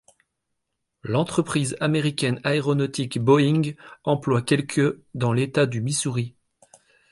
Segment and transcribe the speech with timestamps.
[1.03, 6.33] L'entreprise américaine aéronautique Boeing emploie quelque dans l'État du Missouri.